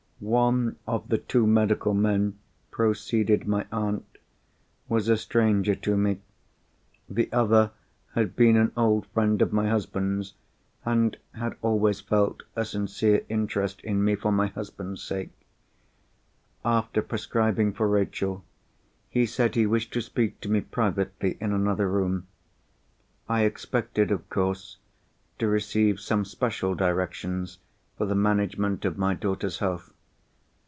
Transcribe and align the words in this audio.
"One 0.23 0.75
of 0.85 1.09
the 1.09 1.17
two 1.17 1.47
medical 1.47 1.95
men," 1.95 2.37
proceeded 2.69 3.47
my 3.47 3.65
aunt, 3.71 4.05
"was 4.87 5.09
a 5.09 5.17
stranger 5.17 5.73
to 5.73 5.97
me. 5.97 6.19
The 7.09 7.27
other 7.33 7.71
had 8.13 8.35
been 8.35 8.55
an 8.55 8.71
old 8.77 9.07
friend 9.07 9.41
of 9.41 9.51
my 9.51 9.67
husband's, 9.67 10.35
and 10.85 11.17
had 11.33 11.55
always 11.63 12.01
felt 12.01 12.43
a 12.55 12.65
sincere 12.65 13.25
interest 13.29 13.81
in 13.81 14.03
me 14.03 14.13
for 14.13 14.31
my 14.31 14.45
husband's 14.45 15.01
sake. 15.01 15.31
After 16.63 17.01
prescribing 17.01 17.73
for 17.73 17.87
Rachel, 17.87 18.43
he 19.09 19.25
said 19.25 19.55
he 19.55 19.65
wished 19.65 19.91
to 19.93 20.01
speak 20.03 20.39
to 20.41 20.49
me 20.51 20.61
privately 20.61 21.35
in 21.41 21.51
another 21.51 21.89
room. 21.89 22.27
I 23.27 23.41
expected, 23.45 24.11
of 24.11 24.29
course, 24.29 24.77
to 25.39 25.47
receive 25.47 25.99
some 25.99 26.25
special 26.25 26.75
directions 26.75 27.57
for 27.97 28.05
the 28.05 28.13
management 28.13 28.85
of 28.85 28.99
my 28.99 29.15
daughter's 29.15 29.57
health. 29.57 29.91